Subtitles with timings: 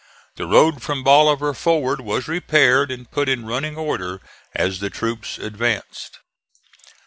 [0.35, 4.19] The road from Bolivar forward was repaired and put in running order
[4.55, 6.17] as the troops advanced.